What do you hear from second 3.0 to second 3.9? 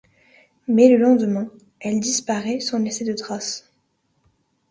de traces.